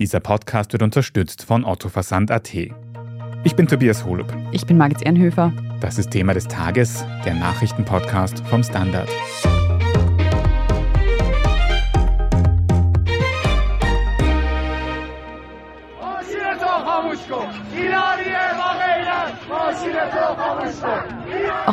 [0.00, 2.54] Dieser Podcast wird unterstützt von Otto Versand.at.
[2.54, 4.34] Ich bin Tobias Holub.
[4.50, 5.52] Ich bin Margit Ehrenhöfer.
[5.82, 9.10] Das ist Thema des Tages, der Nachrichtenpodcast vom Standard.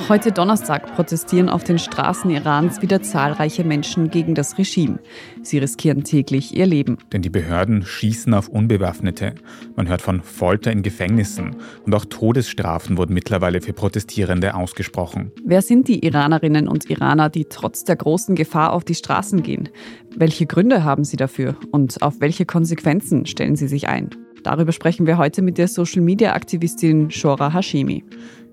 [0.09, 4.99] Heute Donnerstag protestieren auf den Straßen Irans wieder zahlreiche Menschen gegen das Regime.
[5.43, 6.97] Sie riskieren täglich ihr Leben.
[7.11, 9.35] Denn die Behörden schießen auf Unbewaffnete.
[9.75, 15.33] Man hört von Folter in Gefängnissen und auch Todesstrafen wurden mittlerweile für Protestierende ausgesprochen.
[15.43, 19.67] Wer sind die Iranerinnen und Iraner, die trotz der großen Gefahr auf die Straßen gehen?
[20.15, 24.11] Welche Gründe haben sie dafür und auf welche Konsequenzen stellen sie sich ein?
[24.43, 28.05] Darüber sprechen wir heute mit der Social-Media-Aktivistin Shora Hashemi.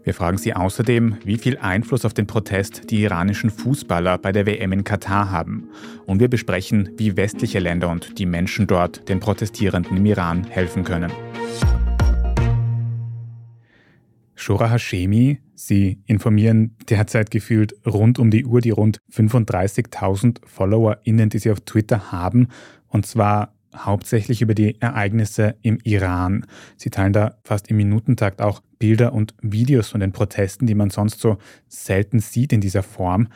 [0.05, 4.45] Wir fragen Sie außerdem, wie viel Einfluss auf den Protest die iranischen Fußballer bei der
[4.45, 5.71] WM in Katar haben.
[6.05, 10.85] Und wir besprechen, wie westliche Länder und die Menschen dort den Protestierenden im Iran helfen
[10.85, 11.11] können.
[14.35, 21.39] Shora Hashemi, Sie informieren derzeit gefühlt rund um die Uhr die rund 35.000 FollowerInnen, die
[21.39, 22.49] Sie auf Twitter haben.
[22.89, 26.47] Und zwar hauptsächlich über die Ereignisse im Iran.
[26.77, 30.91] Sie teilen da fast im Minutentakt auch Bilder und Videos von den Protesten, die man
[30.91, 33.29] sonst so selten sieht in dieser Form.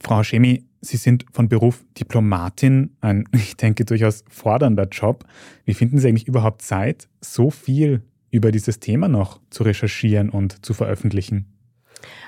[0.00, 5.24] Frau Hashemi, Sie sind von Beruf Diplomatin, ein, ich denke, durchaus fordernder Job.
[5.64, 10.64] Wie finden Sie eigentlich überhaupt Zeit, so viel über dieses Thema noch zu recherchieren und
[10.64, 11.53] zu veröffentlichen?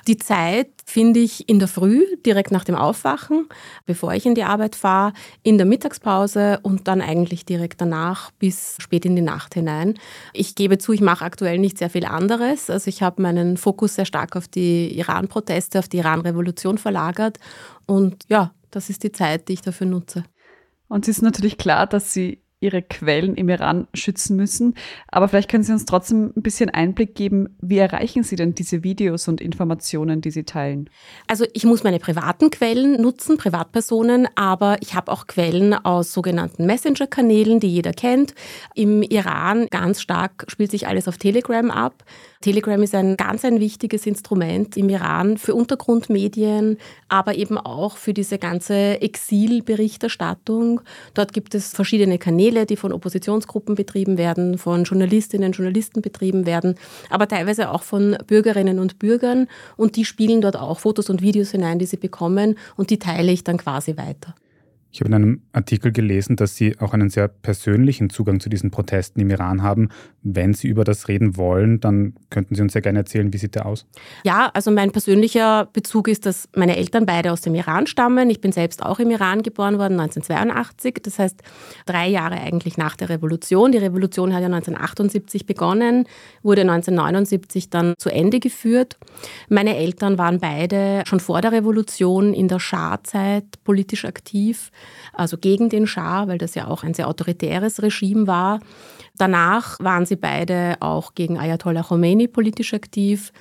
[0.06, 3.48] Die Zeit finde ich in der Früh, direkt nach dem Aufwachen,
[3.86, 8.76] bevor ich in die Arbeit fahre, in der Mittagspause und dann eigentlich direkt danach bis
[8.78, 9.94] spät in die Nacht hinein.
[10.32, 12.70] Ich gebe zu, ich mache aktuell nicht sehr viel anderes.
[12.70, 17.38] Also ich habe meinen Fokus sehr stark auf die Iran-Proteste, auf die Iran-Revolution verlagert.
[17.86, 20.24] Und ja, das ist die Zeit, die ich dafür nutze.
[20.88, 24.74] Und es ist natürlich klar, dass Sie ihre Quellen im Iran schützen müssen.
[25.08, 28.82] Aber vielleicht können Sie uns trotzdem ein bisschen Einblick geben, wie erreichen Sie denn diese
[28.82, 30.88] Videos und Informationen, die Sie teilen?
[31.26, 36.64] Also ich muss meine privaten Quellen nutzen, Privatpersonen, aber ich habe auch Quellen aus sogenannten
[36.64, 38.34] Messenger-Kanälen, die jeder kennt.
[38.74, 42.04] Im Iran ganz stark spielt sich alles auf Telegram ab.
[42.46, 48.14] Telegram ist ein ganz ein wichtiges Instrument im Iran für Untergrundmedien, aber eben auch für
[48.14, 50.80] diese ganze Exilberichterstattung.
[51.14, 56.46] Dort gibt es verschiedene Kanäle, die von Oppositionsgruppen betrieben werden, von Journalistinnen und Journalisten betrieben
[56.46, 56.76] werden,
[57.10, 59.48] aber teilweise auch von Bürgerinnen und Bürgern.
[59.76, 63.32] Und die spielen dort auch Fotos und Videos hinein, die sie bekommen und die teile
[63.32, 64.36] ich dann quasi weiter.
[64.92, 68.70] Ich habe in einem Artikel gelesen, dass Sie auch einen sehr persönlichen Zugang zu diesen
[68.70, 69.90] Protesten im Iran haben.
[70.22, 73.56] Wenn Sie über das reden wollen, dann könnten Sie uns sehr gerne erzählen, wie sieht
[73.56, 73.84] der aus?
[74.24, 78.30] Ja, also mein persönlicher Bezug ist, dass meine Eltern beide aus dem Iran stammen.
[78.30, 81.02] Ich bin selbst auch im Iran geboren worden, 1982.
[81.02, 81.42] Das heißt,
[81.84, 83.72] drei Jahre eigentlich nach der Revolution.
[83.72, 86.06] Die Revolution hat ja 1978 begonnen,
[86.42, 88.96] wurde 1979 dann zu Ende geführt.
[89.50, 94.70] Meine Eltern waren beide schon vor der Revolution in der Schah-Zeit politisch aktiv
[95.12, 98.60] also gegen den Schah, weil das ja auch ein sehr autoritäres Regime war.
[99.16, 103.32] Danach waren sie beide auch gegen Ayatollah Khomeini politisch aktiv.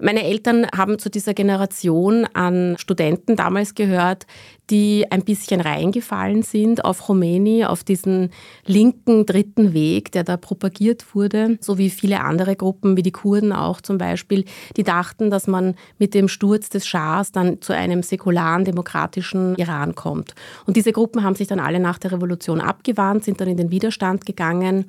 [0.00, 4.26] Meine Eltern haben zu dieser Generation an Studenten damals gehört,
[4.70, 8.30] die ein bisschen reingefallen sind auf Khomeini, auf diesen
[8.66, 13.52] linken dritten Weg, der da propagiert wurde, so wie viele andere Gruppen, wie die Kurden
[13.52, 14.44] auch zum Beispiel,
[14.76, 19.94] die dachten, dass man mit dem Sturz des Schahs dann zu einem säkularen, demokratischen Iran
[19.94, 20.34] kommt.
[20.66, 23.70] Und diese Gruppen haben sich dann alle nach der Revolution abgewandt, sind dann in den
[23.70, 24.86] Widerstand gegangen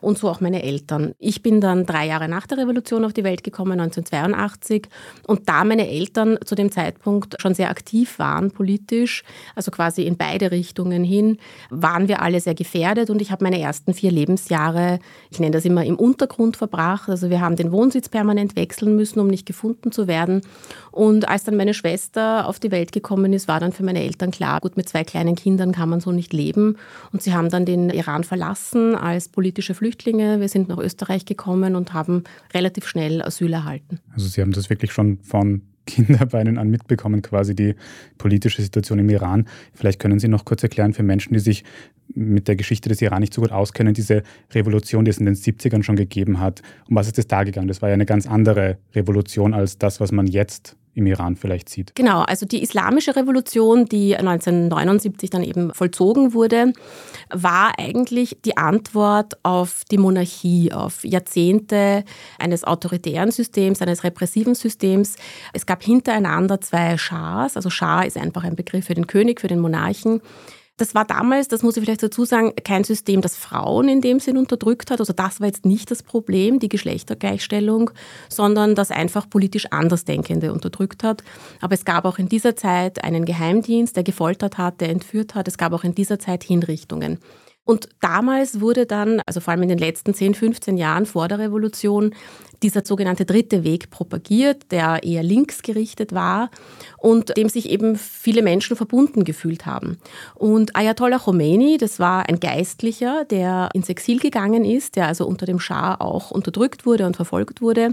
[0.00, 1.14] und so auch meine Eltern.
[1.18, 4.88] Ich bin dann drei Jahre nach der Revolution auf die Welt gekommen, 1982.
[5.26, 9.21] Und da meine Eltern zu dem Zeitpunkt schon sehr aktiv waren politisch,
[9.54, 11.38] also quasi in beide Richtungen hin,
[11.70, 14.98] waren wir alle sehr gefährdet und ich habe meine ersten vier Lebensjahre,
[15.30, 17.08] ich nenne das immer im Untergrund verbracht.
[17.08, 20.42] Also wir haben den Wohnsitz permanent wechseln müssen, um nicht gefunden zu werden.
[20.90, 24.30] Und als dann meine Schwester auf die Welt gekommen ist, war dann für meine Eltern
[24.30, 26.76] klar, gut, mit zwei kleinen Kindern kann man so nicht leben.
[27.12, 30.40] Und sie haben dann den Iran verlassen als politische Flüchtlinge.
[30.40, 34.00] Wir sind nach Österreich gekommen und haben relativ schnell Asyl erhalten.
[34.12, 37.74] Also Sie haben das wirklich schon von Kinderbeinen an mitbekommen, quasi die
[38.18, 39.46] politische Situation im Iran.
[39.74, 41.64] Vielleicht können Sie noch kurz erklären für Menschen, die sich
[42.14, 45.34] mit der Geschichte des Iran nicht so gut auskennen, diese Revolution, die es in den
[45.34, 46.62] 70ern schon gegeben hat.
[46.88, 47.68] Um was ist es da gegangen?
[47.68, 51.68] Das war ja eine ganz andere Revolution als das, was man jetzt im Iran vielleicht
[51.68, 51.94] sieht.
[51.94, 56.72] Genau, also die islamische Revolution, die 1979 dann eben vollzogen wurde,
[57.30, 62.04] war eigentlich die Antwort auf die Monarchie, auf Jahrzehnte
[62.38, 65.16] eines autoritären Systems, eines repressiven Systems.
[65.52, 69.48] Es gab hintereinander zwei Schahs, also Schah ist einfach ein Begriff für den König, für
[69.48, 70.20] den Monarchen
[70.78, 74.20] Das war damals, das muss ich vielleicht dazu sagen, kein System, das Frauen in dem
[74.20, 75.00] Sinn unterdrückt hat.
[75.00, 77.90] Also das war jetzt nicht das Problem, die Geschlechtergleichstellung,
[78.30, 81.22] sondern das einfach politisch Andersdenkende unterdrückt hat.
[81.60, 85.46] Aber es gab auch in dieser Zeit einen Geheimdienst, der gefoltert hat, der entführt hat.
[85.46, 87.18] Es gab auch in dieser Zeit Hinrichtungen.
[87.64, 91.38] Und damals wurde dann, also vor allem in den letzten 10, 15 Jahren vor der
[91.38, 92.14] Revolution,
[92.62, 96.50] dieser sogenannte dritte Weg propagiert, der eher linksgerichtet war
[96.98, 99.98] und dem sich eben viele Menschen verbunden gefühlt haben.
[100.34, 105.46] Und Ayatollah Khomeini, das war ein Geistlicher, der ins Exil gegangen ist, der also unter
[105.46, 107.92] dem Schah auch unterdrückt wurde und verfolgt wurde.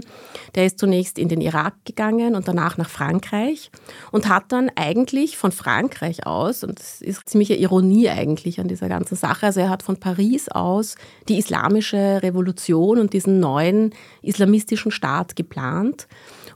[0.54, 3.70] Der ist zunächst in den Irak gegangen und danach nach Frankreich
[4.12, 8.88] und hat dann eigentlich von Frankreich aus, und das ist ziemliche Ironie eigentlich an dieser
[8.88, 10.94] ganzen Sache, also er hat von Paris aus
[11.28, 13.92] die islamische Revolution und diesen neuen
[14.60, 16.06] islamistischen Staat geplant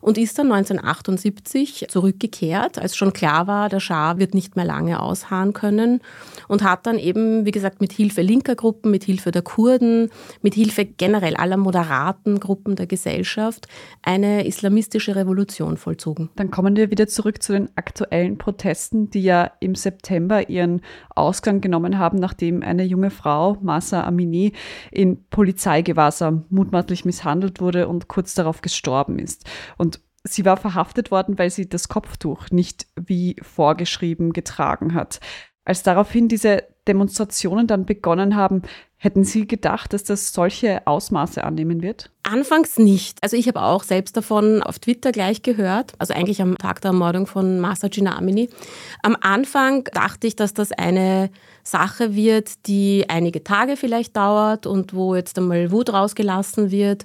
[0.04, 5.00] und ist dann 1978 zurückgekehrt, als schon klar war, der Schah wird nicht mehr lange
[5.00, 6.02] ausharren können
[6.46, 10.10] und hat dann eben, wie gesagt, mit Hilfe linker Gruppen, mit Hilfe der Kurden,
[10.42, 13.66] mit Hilfe generell aller moderaten Gruppen der Gesellschaft
[14.02, 16.28] eine islamistische Revolution vollzogen.
[16.36, 20.82] Dann kommen wir wieder zurück zu den aktuellen Protesten, die ja im September ihren
[21.14, 24.52] Ausgang genommen haben, nachdem eine junge Frau, Masa Amini,
[24.90, 29.46] in Polizeigewahrsam mutmaßlich misshandelt wurde und kurz darauf gestorben ist.
[29.78, 29.93] Und
[30.24, 35.20] sie war verhaftet worden, weil sie das Kopftuch nicht wie vorgeschrieben getragen hat.
[35.66, 38.62] Als daraufhin diese Demonstrationen dann begonnen haben,
[38.96, 42.10] hätten Sie gedacht, dass das solche Ausmaße annehmen wird?
[42.22, 43.18] Anfangs nicht.
[43.22, 46.90] Also ich habe auch selbst davon auf Twitter gleich gehört, also eigentlich am Tag der
[46.90, 48.50] Ermordung von Masa Ginamini.
[49.02, 51.30] Am Anfang dachte ich, dass das eine
[51.62, 57.04] Sache wird, die einige Tage vielleicht dauert und wo jetzt einmal Wut rausgelassen wird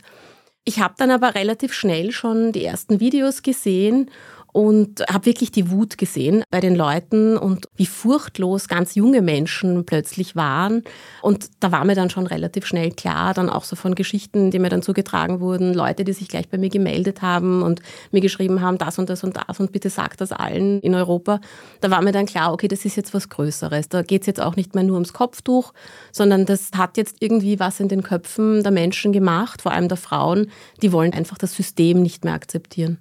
[0.65, 4.11] ich habe dann aber relativ schnell schon die ersten Videos gesehen
[4.51, 9.85] und habe wirklich die Wut gesehen bei den Leuten und wie furchtlos ganz junge Menschen
[9.85, 10.83] plötzlich waren.
[11.21, 14.59] Und da war mir dann schon relativ schnell klar, dann auch so von Geschichten, die
[14.59, 17.81] mir dann zugetragen wurden, Leute, die sich gleich bei mir gemeldet haben und
[18.11, 21.39] mir geschrieben haben, das und das und das und bitte sagt das allen in Europa.
[21.81, 23.89] Da war mir dann klar, okay, das ist jetzt was Größeres.
[23.89, 25.73] Da geht es jetzt auch nicht mehr nur ums Kopftuch,
[26.11, 29.97] sondern das hat jetzt irgendwie was in den Köpfen der Menschen gemacht, vor allem der
[29.97, 30.49] Frauen,
[30.81, 32.99] die wollen einfach das System nicht mehr akzeptieren.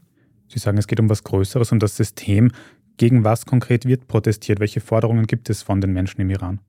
[0.49, 2.51] Sie sagen, es geht um was Größeres, um das System.
[2.97, 4.61] Gegen was konkret wird protestiert?
[4.61, 6.61] Welche Forderungen gibt es von den Menschen im Iran?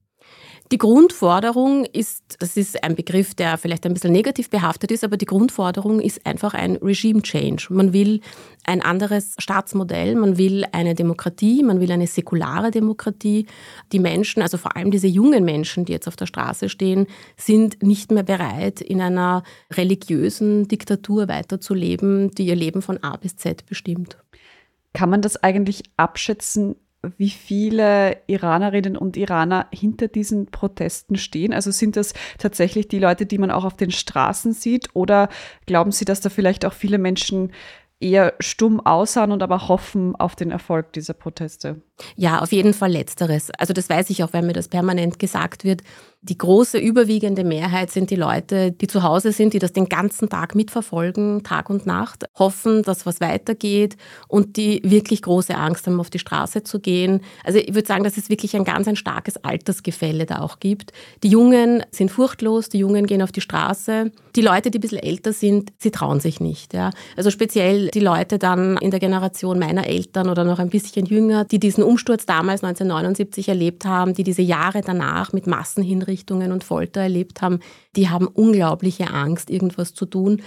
[0.72, 5.16] Die Grundforderung ist, das ist ein Begriff, der vielleicht ein bisschen negativ behaftet ist, aber
[5.16, 7.66] die Grundforderung ist einfach ein Regime Change.
[7.70, 8.20] Man will
[8.64, 13.46] ein anderes Staatsmodell, man will eine Demokratie, man will eine säkulare Demokratie.
[13.90, 17.82] Die Menschen, also vor allem diese jungen Menschen, die jetzt auf der Straße stehen, sind
[17.82, 23.66] nicht mehr bereit, in einer religiösen Diktatur weiterzuleben, die ihr Leben von A bis Z
[23.66, 24.18] bestimmt.
[24.92, 26.76] Kann man das eigentlich abschätzen,
[27.16, 31.52] wie viele Iranerinnen und Iraner hinter diesen Protesten stehen?
[31.54, 34.88] Also sind das tatsächlich die Leute, die man auch auf den Straßen sieht?
[34.94, 35.28] Oder
[35.66, 37.52] glauben Sie, dass da vielleicht auch viele Menschen
[38.00, 41.82] eher stumm aussahen und aber hoffen auf den Erfolg dieser Proteste?
[42.16, 43.50] Ja, auf jeden Fall letzteres.
[43.58, 45.82] Also das weiß ich auch, wenn mir das permanent gesagt wird.
[46.22, 50.28] Die große überwiegende Mehrheit sind die Leute, die zu Hause sind, die das den ganzen
[50.28, 53.96] Tag mitverfolgen, Tag und Nacht, hoffen, dass was weitergeht
[54.28, 57.22] und die wirklich große Angst haben, auf die Straße zu gehen.
[57.42, 60.92] Also ich würde sagen, dass es wirklich ein ganz ein starkes Altersgefälle da auch gibt.
[61.22, 64.12] Die Jungen sind furchtlos, die Jungen gehen auf die Straße.
[64.36, 66.74] Die Leute, die ein bisschen älter sind, sie trauen sich nicht.
[66.74, 66.90] Ja.
[67.16, 71.46] Also speziell die Leute dann in der Generation meiner Eltern oder noch ein bisschen jünger,
[71.46, 77.00] die diesen Umsturz damals 1979 erlebt haben, die diese Jahre danach mit Massenhinrichtungen und Folter
[77.00, 77.58] erlebt haben,
[77.96, 80.40] die haben unglaubliche Angst, irgendwas zu tun.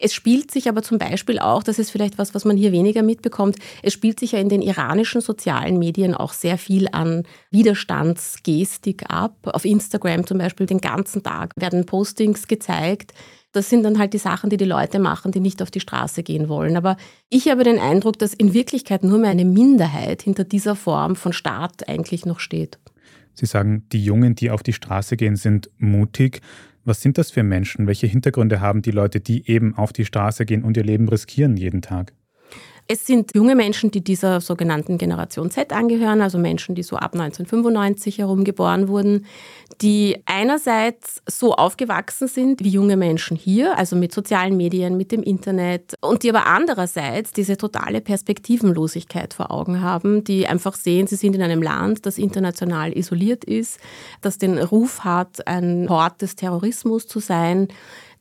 [0.00, 3.02] Es spielt sich aber zum Beispiel auch, das ist vielleicht was, was man hier weniger
[3.02, 9.10] mitbekommt, es spielt sich ja in den iranischen sozialen Medien auch sehr viel an Widerstandsgestik
[9.10, 9.36] ab.
[9.44, 13.12] Auf Instagram zum Beispiel den ganzen Tag werden Postings gezeigt,
[13.52, 16.22] das sind dann halt die Sachen, die die Leute machen, die nicht auf die Straße
[16.22, 16.76] gehen wollen.
[16.76, 16.96] Aber
[17.30, 21.32] ich habe den Eindruck, dass in Wirklichkeit nur mehr eine Minderheit hinter dieser Form von
[21.32, 22.78] Staat eigentlich noch steht.
[23.34, 26.40] Sie sagen, die Jungen, die auf die Straße gehen, sind mutig.
[26.84, 27.86] Was sind das für Menschen?
[27.86, 31.56] Welche Hintergründe haben die Leute, die eben auf die Straße gehen und ihr Leben riskieren
[31.56, 32.12] jeden Tag?
[32.90, 37.12] Es sind junge Menschen, die dieser sogenannten Generation Z angehören, also Menschen, die so ab
[37.12, 39.26] 1995 herum geboren wurden,
[39.82, 45.22] die einerseits so aufgewachsen sind wie junge Menschen hier, also mit sozialen Medien, mit dem
[45.22, 51.16] Internet, und die aber andererseits diese totale Perspektivenlosigkeit vor Augen haben, die einfach sehen, sie
[51.16, 53.78] sind in einem Land, das international isoliert ist,
[54.22, 57.68] das den Ruf hat, ein Hort des Terrorismus zu sein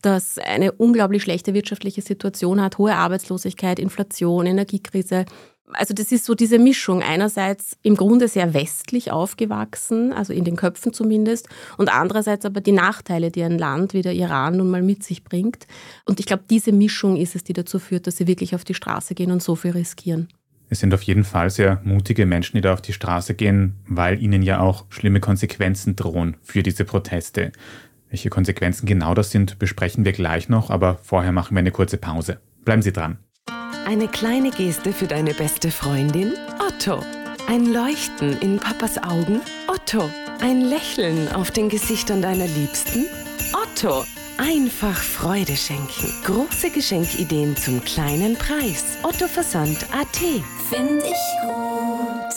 [0.01, 5.25] das eine unglaublich schlechte wirtschaftliche Situation hat, hohe Arbeitslosigkeit, Inflation, Energiekrise.
[5.73, 7.03] Also das ist so diese Mischung.
[7.03, 12.71] Einerseits im Grunde sehr westlich aufgewachsen, also in den Köpfen zumindest, und andererseits aber die
[12.71, 15.67] Nachteile, die ein Land wie der Iran nun mal mit sich bringt.
[16.05, 18.75] Und ich glaube, diese Mischung ist es, die dazu führt, dass sie wirklich auf die
[18.75, 20.29] Straße gehen und so viel riskieren.
[20.69, 24.21] Es sind auf jeden Fall sehr mutige Menschen, die da auf die Straße gehen, weil
[24.21, 27.51] ihnen ja auch schlimme Konsequenzen drohen für diese Proteste.
[28.09, 31.97] Welche Konsequenzen genau das sind, besprechen wir gleich noch, aber vorher machen wir eine kurze
[31.97, 32.39] Pause.
[32.63, 33.19] Bleiben Sie dran.
[33.85, 36.33] Eine kleine Geste für deine beste Freundin?
[36.59, 37.01] Otto.
[37.47, 39.41] Ein Leuchten in Papas Augen?
[39.67, 40.09] Otto.
[40.41, 43.05] Ein Lächeln auf den Gesichtern deiner Liebsten?
[43.53, 44.03] Otto.
[44.37, 46.11] Einfach Freude schenken.
[46.25, 48.97] Große Geschenkideen zum kleinen Preis.
[49.03, 50.17] Otto Versand AT.
[50.69, 52.35] Finde ich gut.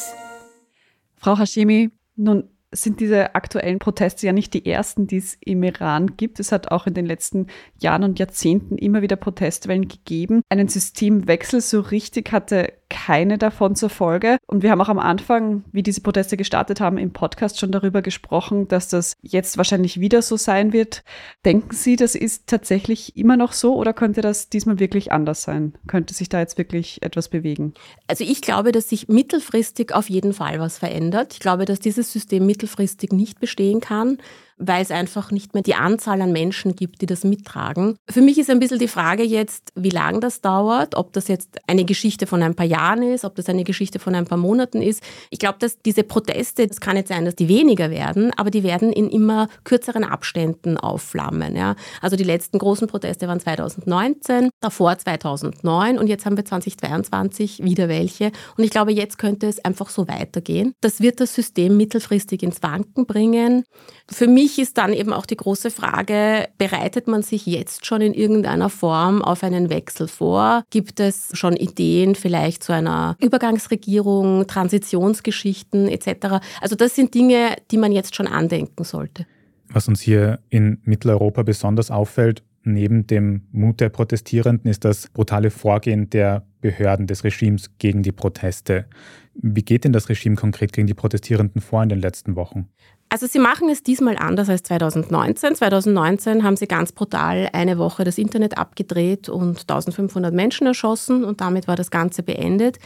[1.17, 6.17] Frau Hashemi, nun sind diese aktuellen Proteste ja nicht die ersten, die es im Iran
[6.17, 6.39] gibt.
[6.39, 7.49] Es hat auch in den letzten
[7.79, 10.43] Jahren und Jahrzehnten immer wieder Protestwellen gegeben.
[10.49, 14.37] Einen Systemwechsel so richtig hatte keine davon zur Folge.
[14.47, 18.03] Und wir haben auch am Anfang, wie diese Proteste gestartet haben, im Podcast schon darüber
[18.03, 21.03] gesprochen, dass das jetzt wahrscheinlich wieder so sein wird.
[21.47, 25.75] Denken Sie, das ist tatsächlich immer noch so oder könnte das diesmal wirklich anders sein?
[25.87, 27.73] Könnte sich da jetzt wirklich etwas bewegen?
[28.09, 31.33] Also ich glaube, dass sich mittelfristig auf jeden Fall was verändert.
[31.33, 34.19] Ich glaube, dass dieses System mittelfristig nicht bestehen kann
[34.61, 37.97] weil es einfach nicht mehr die Anzahl an Menschen gibt, die das mittragen.
[38.09, 41.59] Für mich ist ein bisschen die Frage jetzt, wie lange das dauert, ob das jetzt
[41.67, 44.83] eine Geschichte von ein paar Jahren ist, ob das eine Geschichte von ein paar Monaten
[44.83, 45.03] ist.
[45.31, 48.63] Ich glaube, dass diese Proteste, es kann nicht sein, dass die weniger werden, aber die
[48.63, 51.57] werden in immer kürzeren Abständen aufflammen.
[51.57, 51.75] Ja.
[52.03, 57.89] Also die letzten großen Proteste waren 2019, davor 2009 und jetzt haben wir 2022 wieder
[57.89, 58.33] welche.
[58.57, 60.75] Und ich glaube, jetzt könnte es einfach so weitergehen.
[60.83, 63.65] Das wird das System mittelfristig ins Wanken bringen.
[64.11, 68.15] Für mich ist dann eben auch die große Frage, bereitet man sich jetzt schon in
[68.15, 70.65] irgendeiner Form auf einen Wechsel vor?
[70.71, 76.41] Gibt es schon Ideen vielleicht zu einer Übergangsregierung, Transitionsgeschichten etc.?
[76.61, 79.25] Also das sind Dinge, die man jetzt schon andenken sollte.
[79.69, 85.51] Was uns hier in Mitteleuropa besonders auffällt, neben dem Mut der Protestierenden, ist das brutale
[85.51, 88.87] Vorgehen der Behörden des Regimes gegen die Proteste.
[89.35, 92.69] Wie geht denn das Regime konkret gegen die Protestierenden vor in den letzten Wochen?
[93.13, 95.57] Also sie machen es diesmal anders als 2019.
[95.57, 101.41] 2019 haben sie ganz brutal eine Woche das Internet abgedreht und 1500 Menschen erschossen und
[101.41, 102.79] damit war das Ganze beendet.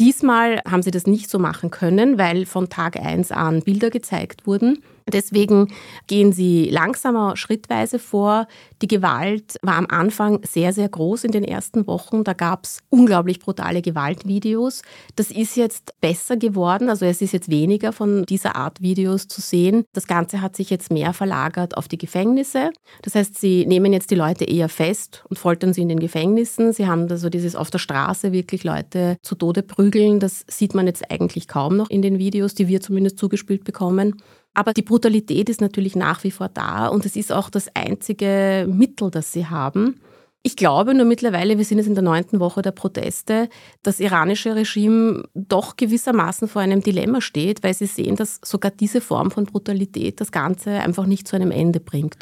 [0.00, 4.44] Diesmal haben sie das nicht so machen können, weil von Tag 1 an Bilder gezeigt
[4.44, 4.82] wurden.
[5.10, 5.72] Deswegen
[6.06, 8.46] gehen sie langsamer, schrittweise vor.
[8.82, 12.24] Die Gewalt war am Anfang sehr, sehr groß in den ersten Wochen.
[12.24, 14.82] Da gab es unglaublich brutale Gewaltvideos.
[15.16, 16.88] Das ist jetzt besser geworden.
[16.88, 19.84] Also es ist jetzt weniger von dieser Art Videos zu sehen.
[19.92, 22.70] Das Ganze hat sich jetzt mehr verlagert auf die Gefängnisse.
[23.02, 26.72] Das heißt, sie nehmen jetzt die Leute eher fest und foltern sie in den Gefängnissen.
[26.72, 30.20] Sie haben also dieses auf der Straße wirklich Leute zu Tode prügeln.
[30.20, 34.22] Das sieht man jetzt eigentlich kaum noch in den Videos, die wir zumindest zugespielt bekommen.
[34.54, 38.66] Aber die Brutalität ist natürlich nach wie vor da und es ist auch das einzige
[38.68, 40.00] Mittel, das sie haben.
[40.42, 43.50] Ich glaube nur mittlerweile, wir sind jetzt in der neunten Woche der Proteste,
[43.82, 49.02] das iranische Regime doch gewissermaßen vor einem Dilemma steht, weil sie sehen, dass sogar diese
[49.02, 52.16] Form von Brutalität das Ganze einfach nicht zu einem Ende bringt.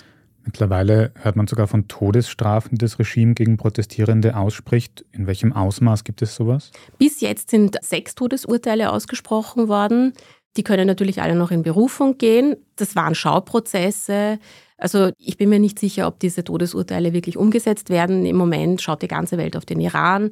[0.48, 5.04] Mittlerweile hört man sogar von Todesstrafen, die das Regime gegen Protestierende ausspricht.
[5.12, 6.70] In welchem Ausmaß gibt es sowas?
[6.96, 10.14] Bis jetzt sind sechs Todesurteile ausgesprochen worden.
[10.56, 12.56] Die können natürlich alle noch in Berufung gehen.
[12.76, 14.38] Das waren Schauprozesse.
[14.76, 18.24] Also ich bin mir nicht sicher, ob diese Todesurteile wirklich umgesetzt werden.
[18.26, 20.30] Im Moment schaut die ganze Welt auf den Iran.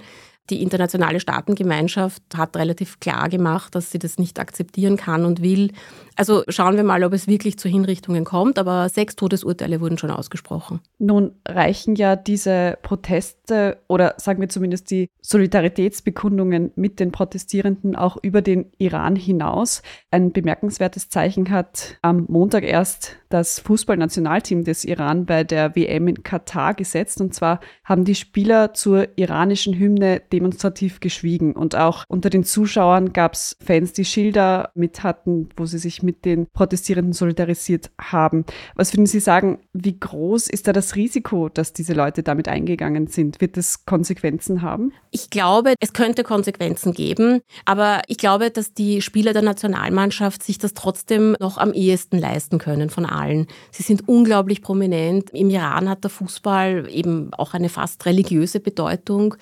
[0.51, 5.73] Die internationale Staatengemeinschaft hat relativ klar gemacht, dass sie das nicht akzeptieren kann und will.
[6.15, 10.11] Also schauen wir mal, ob es wirklich zu Hinrichtungen kommt, aber sechs Todesurteile wurden schon
[10.11, 10.81] ausgesprochen.
[10.99, 18.17] Nun reichen ja diese Proteste oder sagen wir zumindest die Solidaritätsbekundungen mit den Protestierenden auch
[18.23, 19.83] über den Iran hinaus.
[20.11, 26.23] Ein bemerkenswertes Zeichen hat am Montag erst das Fußballnationalteam des Iran bei der WM in
[26.23, 27.21] Katar gesetzt.
[27.21, 31.53] Und zwar haben die Spieler zur iranischen Hymne demonstrativ geschwiegen.
[31.55, 36.03] Und auch unter den Zuschauern gab es Fans, die Schilder mit hatten, wo sie sich
[36.03, 38.45] mit den Protestierenden solidarisiert haben.
[38.75, 43.07] Was würden Sie sagen, wie groß ist da das Risiko, dass diese Leute damit eingegangen
[43.07, 43.41] sind?
[43.41, 44.93] Wird es Konsequenzen haben?
[45.11, 50.59] Ich glaube, es könnte Konsequenzen geben, aber ich glaube, dass die Spieler der Nationalmannschaft sich
[50.59, 53.47] das trotzdem noch am ehesten leisten können von allen.
[53.71, 55.31] Sie sind unglaublich prominent.
[55.31, 59.37] Im Iran hat der Fußball eben auch eine fast religiöse Bedeutung.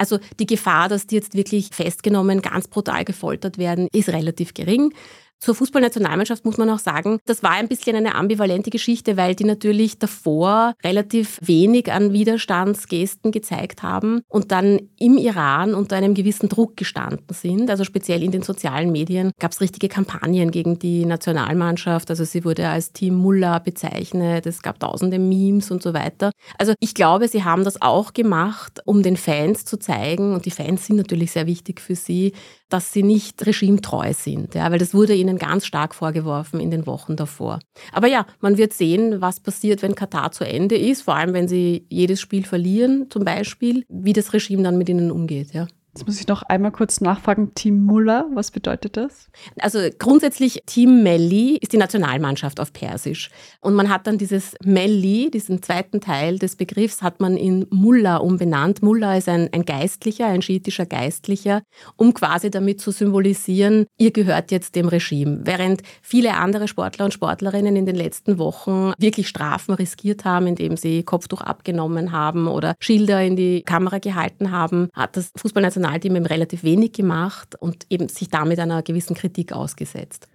[0.00, 4.94] Also die Gefahr, dass die jetzt wirklich festgenommen, ganz brutal gefoltert werden, ist relativ gering.
[5.40, 9.44] Zur Fußballnationalmannschaft muss man auch sagen, das war ein bisschen eine ambivalente Geschichte, weil die
[9.44, 16.50] natürlich davor relativ wenig an Widerstandsgesten gezeigt haben und dann im Iran unter einem gewissen
[16.50, 17.70] Druck gestanden sind.
[17.70, 22.10] Also speziell in den sozialen Medien gab es richtige Kampagnen gegen die Nationalmannschaft.
[22.10, 24.44] Also sie wurde als Team Mullah bezeichnet.
[24.44, 26.32] Es gab tausende Memes und so weiter.
[26.58, 30.50] Also ich glaube, sie haben das auch gemacht, um den Fans zu zeigen, und die
[30.50, 32.34] Fans sind natürlich sehr wichtig für sie,
[32.68, 36.86] dass sie nicht regimetreu sind, ja, weil das wurde ihnen ganz stark vorgeworfen in den
[36.86, 37.60] Wochen davor.
[37.92, 41.48] Aber ja, man wird sehen, was passiert, wenn Katar zu Ende ist, vor allem wenn
[41.48, 45.52] sie jedes Spiel verlieren, zum Beispiel, wie das Regime dann mit ihnen umgeht.
[45.52, 45.66] Ja.
[45.92, 49.28] Jetzt muss ich noch einmal kurz nachfragen, Team Mullah, was bedeutet das?
[49.58, 53.28] Also grundsätzlich Team Melli ist die Nationalmannschaft auf Persisch.
[53.60, 58.18] Und man hat dann dieses Melli, diesen zweiten Teil des Begriffs, hat man in Mullah
[58.18, 58.84] umbenannt.
[58.84, 61.62] Mullah ist ein, ein Geistlicher, ein schiitischer Geistlicher,
[61.96, 65.40] um quasi damit zu symbolisieren, ihr gehört jetzt dem Regime.
[65.42, 70.76] Während viele andere Sportler und Sportlerinnen in den letzten Wochen wirklich Strafen riskiert haben, indem
[70.76, 76.16] sie Kopftuch abgenommen haben oder Schilder in die Kamera gehalten haben, hat das Fußballnationalmannschaft Nationalteam
[76.16, 80.28] eben relativ wenig gemacht und eben sich damit einer gewissen Kritik ausgesetzt.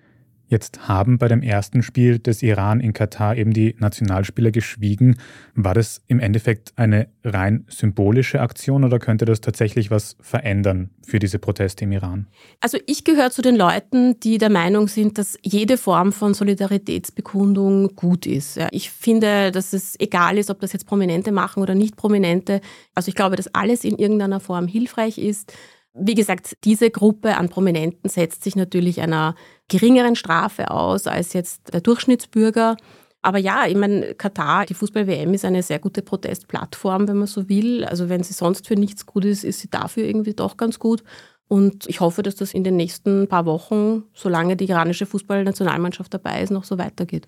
[0.48, 5.18] Jetzt haben bei dem ersten Spiel des Iran in Katar eben die Nationalspieler geschwiegen.
[5.56, 11.18] War das im Endeffekt eine rein symbolische Aktion oder könnte das tatsächlich was verändern für
[11.18, 12.28] diese Proteste im Iran?
[12.60, 17.96] Also ich gehöre zu den Leuten, die der Meinung sind, dass jede Form von Solidaritätsbekundung
[17.96, 18.60] gut ist.
[18.72, 22.62] Ich finde, dass es egal ist, ob das jetzt Prominente machen oder nicht Prominente.
[22.94, 25.54] Also ich glaube, dass alles in irgendeiner Form hilfreich ist.
[25.98, 29.36] Wie gesagt, diese Gruppe an Prominenten setzt sich natürlich einer
[29.70, 32.76] geringeren Strafe aus als jetzt der Durchschnittsbürger.
[33.22, 37.50] Aber ja, ich meine, Katar, die Fußball-WM ist eine sehr gute Protestplattform, wenn man so
[37.50, 37.86] will.
[37.86, 41.04] Also wenn sie sonst für nichts gut ist, ist sie dafür irgendwie doch ganz gut.
[41.48, 46.42] Und ich hoffe, dass das in den nächsten paar Wochen, solange die iranische Fußballnationalmannschaft dabei
[46.42, 47.28] ist, noch so weitergeht.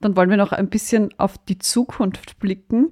[0.00, 2.90] Dann wollen wir noch ein bisschen auf die Zukunft blicken.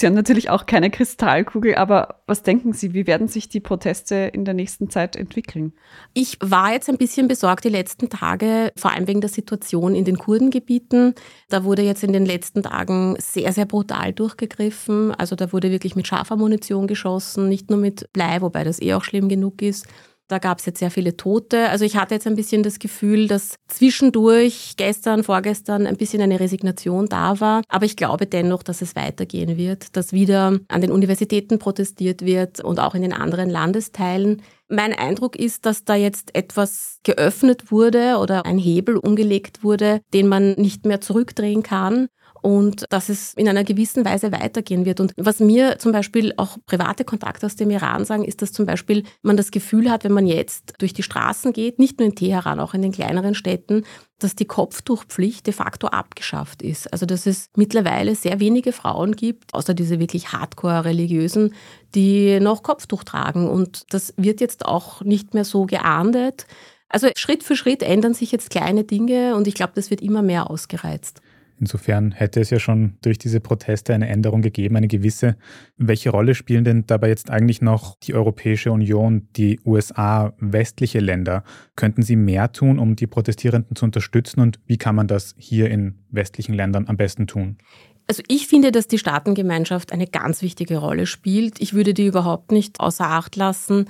[0.00, 4.14] Sie haben natürlich auch keine Kristallkugel, aber was denken Sie, wie werden sich die Proteste
[4.14, 5.74] in der nächsten Zeit entwickeln?
[6.14, 10.06] Ich war jetzt ein bisschen besorgt die letzten Tage, vor allem wegen der Situation in
[10.06, 11.14] den Kurdengebieten.
[11.50, 15.14] Da wurde jetzt in den letzten Tagen sehr, sehr brutal durchgegriffen.
[15.16, 18.94] Also da wurde wirklich mit scharfer Munition geschossen, nicht nur mit Blei, wobei das eh
[18.94, 19.86] auch schlimm genug ist.
[20.30, 21.68] Da gab es jetzt sehr viele Tote.
[21.70, 26.38] Also ich hatte jetzt ein bisschen das Gefühl, dass zwischendurch, gestern, vorgestern, ein bisschen eine
[26.38, 27.62] Resignation da war.
[27.68, 32.60] Aber ich glaube dennoch, dass es weitergehen wird, dass wieder an den Universitäten protestiert wird
[32.62, 34.42] und auch in den anderen Landesteilen.
[34.68, 40.28] Mein Eindruck ist, dass da jetzt etwas geöffnet wurde oder ein Hebel umgelegt wurde, den
[40.28, 42.06] man nicht mehr zurückdrehen kann
[42.42, 45.00] und dass es in einer gewissen Weise weitergehen wird.
[45.00, 48.66] Und was mir zum Beispiel auch private Kontakte aus dem Iran sagen, ist, dass zum
[48.66, 52.14] Beispiel man das Gefühl hat, wenn man jetzt durch die Straßen geht, nicht nur in
[52.14, 53.84] Teheran, auch in den kleineren Städten,
[54.18, 56.92] dass die Kopftuchpflicht de facto abgeschafft ist.
[56.92, 61.54] Also dass es mittlerweile sehr wenige Frauen gibt, außer diese wirklich hardcore-religiösen,
[61.94, 63.48] die noch Kopftuch tragen.
[63.48, 66.46] Und das wird jetzt auch nicht mehr so geahndet.
[66.88, 70.22] Also Schritt für Schritt ändern sich jetzt kleine Dinge und ich glaube, das wird immer
[70.22, 71.20] mehr ausgereizt.
[71.60, 75.36] Insofern hätte es ja schon durch diese Proteste eine Änderung gegeben, eine gewisse.
[75.76, 81.44] Welche Rolle spielen denn dabei jetzt eigentlich noch die Europäische Union, die USA, westliche Länder?
[81.76, 85.70] Könnten sie mehr tun, um die Protestierenden zu unterstützen und wie kann man das hier
[85.70, 87.58] in westlichen Ländern am besten tun?
[88.06, 91.60] Also ich finde, dass die Staatengemeinschaft eine ganz wichtige Rolle spielt.
[91.60, 93.84] Ich würde die überhaupt nicht außer Acht lassen.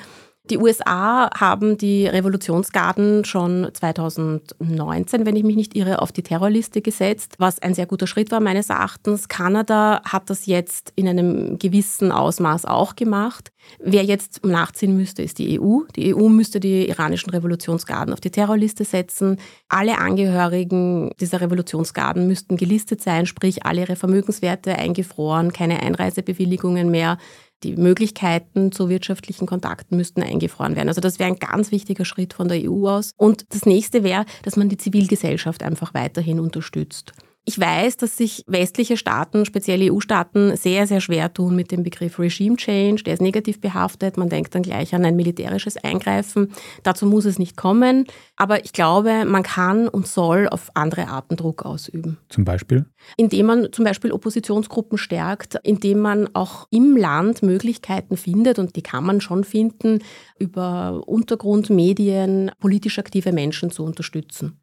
[0.50, 6.82] Die USA haben die Revolutionsgarden schon 2019, wenn ich mich nicht irre, auf die Terrorliste
[6.82, 9.28] gesetzt, was ein sehr guter Schritt war meines Erachtens.
[9.28, 13.52] Kanada hat das jetzt in einem gewissen Ausmaß auch gemacht.
[13.78, 15.82] Wer jetzt nachziehen müsste, ist die EU.
[15.94, 19.38] Die EU müsste die iranischen Revolutionsgarden auf die Terrorliste setzen.
[19.68, 27.18] Alle Angehörigen dieser Revolutionsgarden müssten gelistet sein, sprich alle ihre Vermögenswerte eingefroren, keine Einreisebewilligungen mehr
[27.62, 30.88] die Möglichkeiten zu wirtschaftlichen Kontakten müssten eingefroren werden.
[30.88, 33.12] Also das wäre ein ganz wichtiger Schritt von der EU aus.
[33.16, 37.12] Und das nächste wäre, dass man die Zivilgesellschaft einfach weiterhin unterstützt.
[37.50, 42.20] Ich weiß, dass sich westliche Staaten, speziell EU-Staaten, sehr, sehr schwer tun mit dem Begriff
[42.20, 43.02] Regime Change.
[43.02, 44.16] Der ist negativ behaftet.
[44.16, 46.52] Man denkt dann gleich an ein militärisches Eingreifen.
[46.84, 48.04] Dazu muss es nicht kommen.
[48.36, 52.18] Aber ich glaube, man kann und soll auf andere Arten Druck ausüben.
[52.28, 52.86] Zum Beispiel?
[53.16, 58.82] Indem man zum Beispiel Oppositionsgruppen stärkt, indem man auch im Land Möglichkeiten findet, und die
[58.82, 60.04] kann man schon finden,
[60.38, 64.59] über Untergrundmedien politisch aktive Menschen zu unterstützen.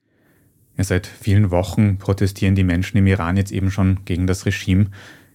[0.77, 4.87] Ja, seit vielen Wochen protestieren die Menschen im Iran jetzt eben schon gegen das Regime.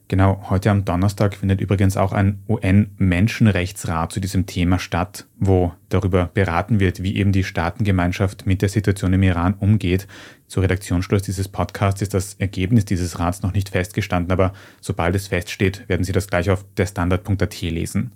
[0.06, 6.26] Genau, heute am Donnerstag findet übrigens auch ein UN-Menschenrechtsrat zu diesem Thema statt, wo darüber
[6.26, 10.06] beraten wird, wie eben die Staatengemeinschaft mit der Situation im Iran umgeht.
[10.46, 15.28] Zu Redaktionsschluss dieses Podcasts ist das Ergebnis dieses Rats noch nicht festgestanden, aber sobald es
[15.28, 18.12] feststeht, werden Sie das gleich auf der Standard.at lesen.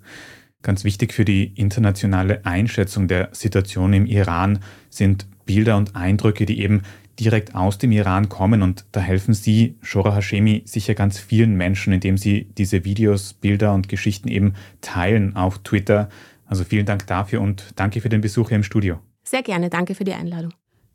[0.61, 4.59] Ganz wichtig für die internationale Einschätzung der Situation im Iran
[4.89, 6.83] sind Bilder und Eindrücke, die eben
[7.19, 11.93] direkt aus dem Iran kommen und da helfen Sie, Shora Hashemi, sicher ganz vielen Menschen,
[11.93, 16.09] indem Sie diese Videos, Bilder und Geschichten eben teilen auf Twitter.
[16.45, 18.99] Also vielen Dank dafür und danke für den Besuch hier im Studio.
[19.23, 20.53] Sehr gerne, danke für die Einladung.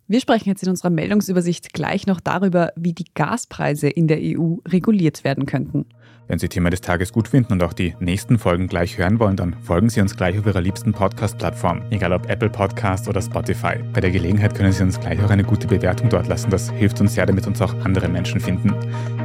[0.09, 4.57] Wir sprechen jetzt in unserer Meldungsübersicht gleich noch darüber, wie die Gaspreise in der EU
[4.69, 5.87] reguliert werden könnten.
[6.29, 9.37] Wenn Sie Thema des Tages gut finden und auch die nächsten Folgen gleich hören wollen,
[9.37, 13.75] dann folgen Sie uns gleich auf Ihrer liebsten Podcast-Plattform, egal ob Apple Podcast oder Spotify.
[13.93, 16.51] Bei der Gelegenheit können Sie uns gleich auch eine gute Bewertung dort lassen.
[16.51, 18.75] Das hilft uns sehr, damit uns auch andere Menschen finden.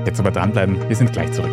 [0.06, 1.52] Jetzt aber dranbleiben, wir sind gleich zurück.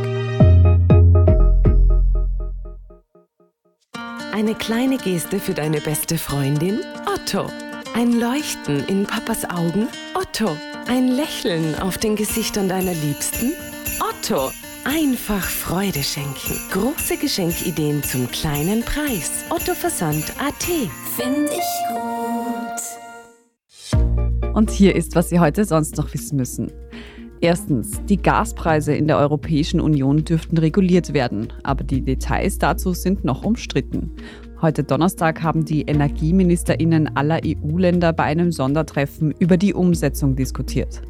[4.33, 6.81] Eine kleine Geste für deine beste Freundin?
[7.07, 7.49] Otto.
[7.95, 9.87] Ein Leuchten in Papas Augen?
[10.15, 10.57] Otto.
[10.89, 13.53] Ein Lächeln auf den Gesichtern deiner Liebsten?
[14.01, 14.51] Otto.
[14.85, 16.61] Einfach Freude schenken.
[16.71, 19.45] Große Geschenkideen zum kleinen Preis.
[19.49, 20.63] Otto Versand AT.
[21.17, 21.73] Finde ich
[23.91, 24.53] gut.
[24.55, 26.71] Und hier ist, was Sie heute sonst noch wissen müssen.
[27.41, 33.25] Erstens, die Gaspreise in der Europäischen Union dürften reguliert werden, aber die Details dazu sind
[33.25, 34.13] noch umstritten.
[34.61, 41.01] Heute Donnerstag haben die Energieministerinnen aller EU-Länder bei einem Sondertreffen über die Umsetzung diskutiert.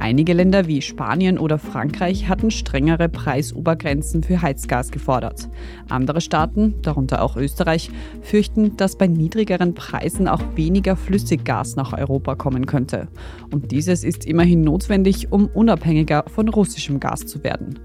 [0.00, 5.50] Einige Länder wie Spanien oder Frankreich hatten strengere Preisobergrenzen für Heizgas gefordert.
[5.90, 7.90] Andere Staaten, darunter auch Österreich,
[8.22, 13.08] fürchten, dass bei niedrigeren Preisen auch weniger Flüssiggas nach Europa kommen könnte.
[13.52, 17.78] Und dieses ist immerhin notwendig, um unabhängiger von russischem Gas zu werden.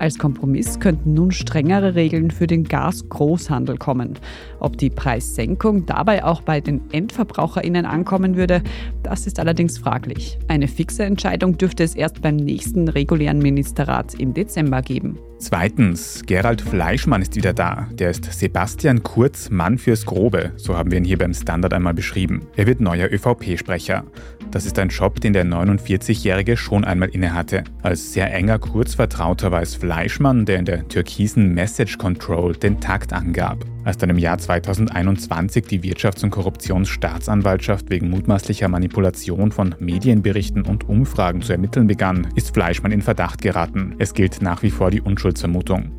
[0.00, 4.18] Als Kompromiss könnten nun strengere Regeln für den Gasgroßhandel kommen.
[4.58, 8.62] Ob die Preissenkung dabei auch bei den Endverbraucherinnen ankommen würde,
[9.02, 10.38] das ist allerdings fraglich.
[10.48, 15.18] Eine fixe Entscheidung dürfte es erst beim nächsten regulären Ministerrat im Dezember geben.
[15.38, 17.86] Zweitens, Gerald Fleischmann ist wieder da.
[17.92, 20.52] Der ist Sebastian Kurz, Mann fürs Grobe.
[20.56, 22.46] So haben wir ihn hier beim Standard einmal beschrieben.
[22.56, 24.04] Er wird neuer ÖVP-Sprecher.
[24.50, 27.62] Das ist ein Job, den der 49-Jährige schon einmal innehatte.
[27.82, 33.12] Als sehr enger Kurzvertrauter war es Fleischmann, der in der türkisen Message Control den Takt
[33.12, 33.64] angab.
[33.84, 40.88] Als dann im Jahr 2021 die Wirtschafts- und Korruptionsstaatsanwaltschaft wegen mutmaßlicher Manipulation von Medienberichten und
[40.88, 43.94] Umfragen zu ermitteln begann, ist Fleischmann in Verdacht geraten.
[43.98, 45.92] Es gilt nach wie vor die Unschuldsvermutung.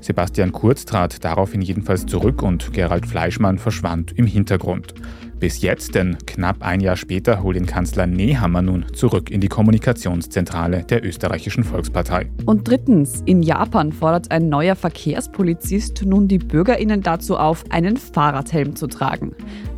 [0.00, 4.94] Sebastian Kurz trat daraufhin jedenfalls zurück und Gerald Fleischmann verschwand im Hintergrund.
[5.38, 9.48] Bis jetzt, denn knapp ein Jahr später holt ihn Kanzler Nehammer nun zurück in die
[9.48, 12.30] Kommunikationszentrale der österreichischen Volkspartei.
[12.46, 18.76] Und drittens, in Japan fordert ein neuer Verkehrspolizist nun die Bürgerinnen dazu auf, einen Fahrradhelm
[18.76, 19.34] zu tragen.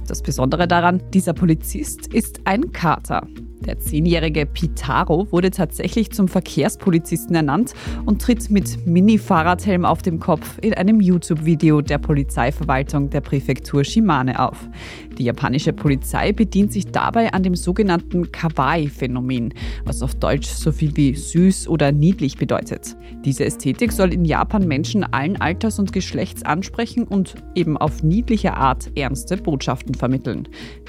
[0.07, 3.27] Das Besondere daran, dieser Polizist ist ein Kater.
[3.69, 7.75] Der zehnjährige Pitaro wurde tatsächlich zum Verkehrspolizisten ernannt
[8.07, 14.41] und tritt mit Mini-Fahrradhelm auf dem Kopf in einem YouTube-Video der Polizeiverwaltung der Präfektur Shimane
[14.41, 14.71] auf.
[15.19, 19.53] Die japanische Polizei bedient sich dabei an dem sogenannten Kawaii-Phänomen,
[19.85, 22.97] was auf Deutsch so viel wie süß oder niedlich bedeutet.
[23.27, 28.55] Diese Ästhetik soll in Japan Menschen allen Alters und Geschlechts ansprechen und eben auf niedliche
[28.55, 30.49] Art ernste Botschaften vermitteln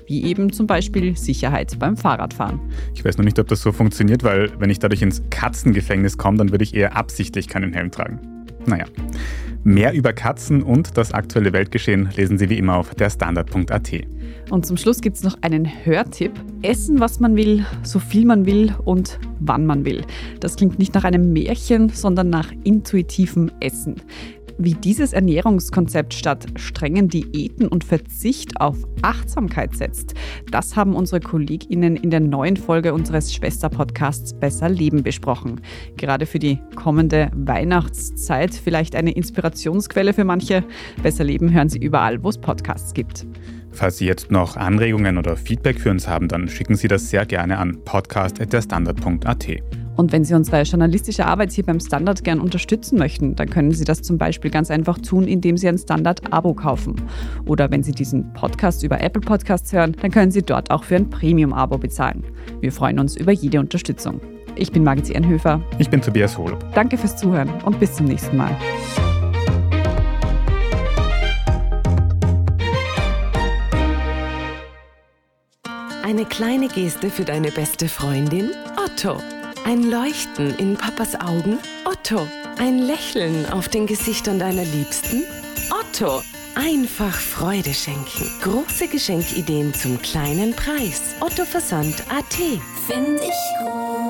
[0.09, 2.59] wie eben zum Beispiel Sicherheit beim Fahrradfahren.
[2.95, 6.39] Ich weiß noch nicht, ob das so funktioniert, weil wenn ich dadurch ins Katzengefängnis komme,
[6.39, 8.19] dann würde ich eher absichtlich keinen Helm tragen.
[8.65, 8.85] Naja.
[9.63, 13.91] Mehr über Katzen und das aktuelle Weltgeschehen lesen Sie wie immer auf der Standard.at.
[14.49, 16.31] Und zum Schluss gibt es noch einen Hörtipp.
[16.61, 20.05] Essen, was man will, so viel man will und wann man will.
[20.39, 23.97] Das klingt nicht nach einem Märchen, sondern nach intuitivem Essen.
[24.61, 30.15] Wie dieses Ernährungskonzept statt strengen Diäten und Verzicht auf Achtsamkeit setzt,
[30.51, 35.61] das haben unsere KollegInnen in der neuen Folge unseres Schwesterpodcasts Besser Leben besprochen.
[35.95, 40.65] Gerade für die kommende Weihnachtszeit vielleicht eine Inspirationsquelle für manche.
[41.01, 43.25] Besser Leben hören Sie überall, wo es Podcasts gibt.
[43.71, 47.25] Falls Sie jetzt noch Anregungen oder Feedback für uns haben, dann schicken Sie das sehr
[47.25, 49.47] gerne an podcast.derstandard.at.
[49.99, 53.83] Und wenn Sie unsere journalistische Arbeit hier beim Standard gern unterstützen möchten, dann können Sie
[53.83, 56.95] das zum Beispiel ganz einfach tun, indem Sie ein Standard-Abo kaufen.
[57.45, 60.95] Oder wenn Sie diesen Podcast über Apple Podcasts hören, dann können Sie dort auch für
[60.95, 62.23] ein Premium-Abo bezahlen.
[62.61, 64.21] Wir freuen uns über jede Unterstützung.
[64.55, 65.61] Ich bin Margit Ehrenhöfer.
[65.79, 66.63] Ich bin Tobias Holub.
[66.73, 68.55] Danke fürs Zuhören und bis zum nächsten Mal.
[76.05, 78.51] Eine kleine Geste für deine beste Freundin?
[78.77, 79.17] Otto.
[79.65, 81.59] Ein Leuchten in Papas Augen?
[81.85, 82.27] Otto.
[82.57, 85.23] Ein Lächeln auf den Gesichtern deiner Liebsten?
[85.69, 86.21] Otto.
[86.55, 88.29] Einfach Freude schenken.
[88.41, 91.15] Große Geschenkideen zum kleinen Preis.
[91.19, 92.33] Otto Versand AT.
[92.87, 94.08] Find ich gut.